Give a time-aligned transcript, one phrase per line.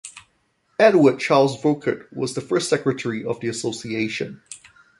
[0.79, 4.41] Edward Charles Volkert was the first Secretary of the Association.